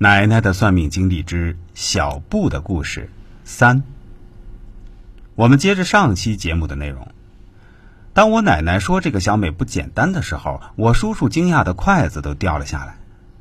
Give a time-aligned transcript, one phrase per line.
[0.00, 3.10] 奶奶的算命经历之小布的故事
[3.42, 3.82] 三。
[5.34, 7.08] 我们接着上期节目的内容。
[8.12, 12.96] 当我奶奶说这个小美不简单的时候，我叔叔惊讶的筷子都掉了下来。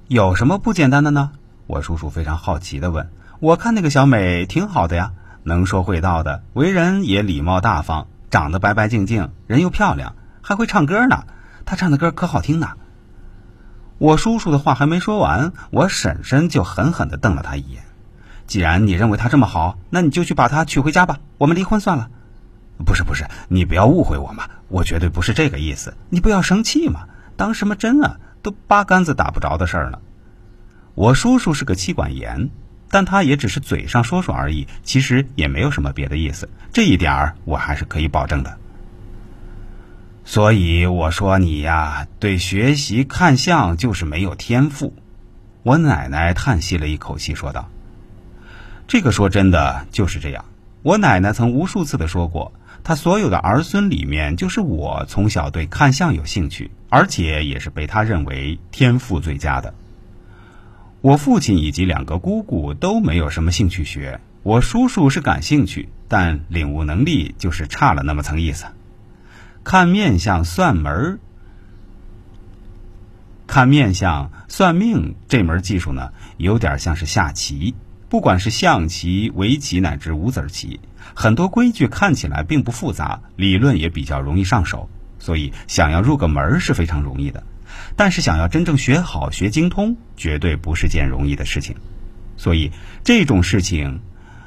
[0.08, 1.30] 有什么不简单的呢？
[1.68, 3.08] 我叔叔非常好奇的问。
[3.40, 5.12] 我看那个小美挺好的呀，
[5.44, 11.26] 能说会道的，为人也礼貌大方，长得白白净净，人又漂亮，还会唱歌呢。
[11.68, 12.72] 她唱的歌可好听呢。
[13.98, 17.84] 我叔叔的话还没说完，我婶婶就狠狠地瞪了他一眼。
[18.46, 22.10] 既然你认为他这么好，那你就去把他娶回家吧，我们离婚算了。
[22.86, 28.18] 不是不是，你不要误会我嘛，我绝对不是这个意思，你不要生气嘛，当什么真啊？
[28.44, 30.00] 都八竿子打不着的事儿呢。
[30.94, 32.52] 我叔叔是个妻管严，
[32.90, 38.58] 但他也只是嘴上说说而已，其实也没有什么别的意思，这一点儿我还是可以保证的。
[40.30, 44.94] 所以我说你呀，对学习看相就是没有天赋。
[45.64, 47.70] 我奶奶叹息了一口气，说道
[48.90, 50.44] ：“这个说真的就是这样。
[50.84, 52.52] 我奶奶曾无数次的说过，
[52.84, 59.74] 她所有的儿孙里面，就是我从小对看相有兴趣，而且也是被她认为天赋最佳的。
[61.00, 68.66] 我父亲以及两个姑姑都没有什么兴趣学，我叔叔是感兴趣，但领悟能力就是差了那么层意思。”
[69.68, 71.20] 看面相算门儿，
[73.46, 77.76] 看面相算命这门技术呢，有点像是下棋。
[78.08, 80.80] 不管是象棋、围棋乃至五子棋，
[81.14, 87.44] 很多规矩看起来并不复杂，理论也比较容易上手，所以想要入个门是非常容易的。
[87.98, 91.76] 但是想要真正学好、学精通，绝对不是件容易的事情。
[92.38, 92.72] 所以
[93.04, 94.00] 这种事情，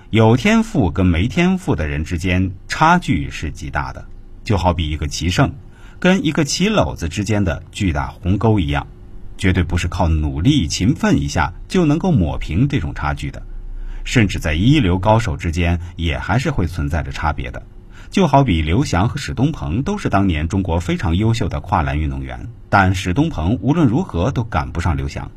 [0.09, 4.07] 有天赋跟没天赋的人之间差距是极大的。
[4.51, 5.53] 就好比一个棋圣，
[6.01, 8.89] 跟一个棋篓子之间的巨大鸿沟一样，
[9.39, 13.41] 绝对不是靠努力勤奋一下就能够抹平这种差距的。
[14.03, 17.63] 甚至在一流高手之间，也还是会存在着差别的。
[18.11, 25.31] 就好比刘翔和史东鹏都是当年中国非常优秀的跨栏运动员，但史东鹏无论如何都赶不上刘翔。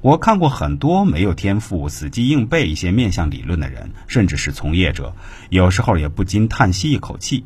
[0.00, 5.14] 我看过很多没有天赋、死记硬背一些面向理论的人，甚至是从业者，
[5.50, 7.44] 有时候也不禁叹息一口气。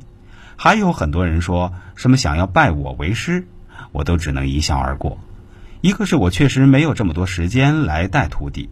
[0.57, 3.47] 还有很多人说什么想要拜我为师，
[3.93, 5.19] 我都只能一笑而过。
[5.81, 8.71] 一个是我确实没有这么多时间来带徒弟，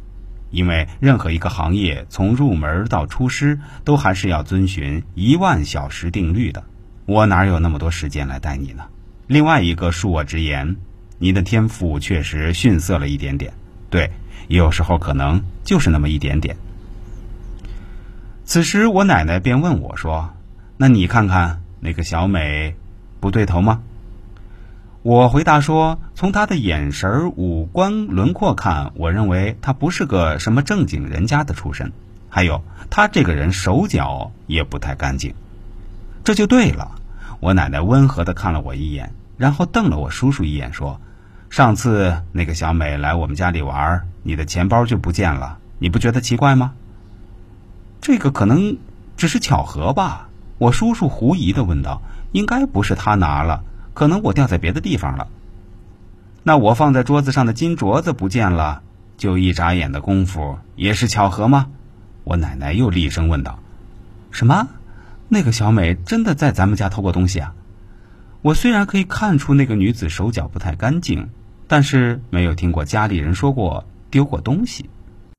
[0.50, 6.64] 因为任何一个行业从入门到出师都还是要遵循一万小时定律的，
[7.04, 8.84] 我哪有那么多时间来带你呢？
[9.26, 10.76] 另外一个恕我直言，
[11.18, 13.52] 你的天赋确实逊色了一点点，
[13.90, 14.10] 对，
[14.48, 16.56] 有时候可能就是那么一点点。
[18.44, 20.34] 此时我奶奶便问我说
[20.76, 22.76] ：“那你看看。”那个小美
[23.18, 23.82] 不对头吗？
[25.02, 31.90] 我回答说：“从她的眼神、五官轮廓看，我认为她不是个什么正经人家的出身。
[32.28, 35.34] 还有，她这个人手脚也不太干净。”
[36.22, 36.92] 这就对了。
[37.40, 41.00] 我奶奶温和的看了我一眼，然后瞪了我叔叔一眼，说
[41.50, 46.74] ：“上次那个小美来我们家里玩，你的钱包就不见了，你不觉得奇怪吗？”
[48.00, 48.76] 这个可能
[49.16, 50.28] 只是巧合吧。
[50.62, 53.64] 我叔叔狐疑的问道：“应该不是他拿了，
[53.94, 55.26] 可能我掉在别的地方了。
[56.44, 58.80] 那我放在桌子上的金镯子不见了，
[59.16, 61.66] 就一眨眼的功夫，也是巧合吗？”
[62.22, 63.58] 我奶奶又厉声问道
[64.30, 64.68] ：“什么？
[65.28, 67.54] 那个小美真的在咱们家偷过东西啊？”
[68.40, 71.30] 我虽然可以看出那个女子手脚不太干净，
[71.66, 74.88] 但是没有听过家里人说过丢过东西。